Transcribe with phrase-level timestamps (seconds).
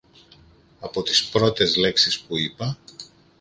[0.79, 2.77] Από τις πρώτες λέξεις που είπα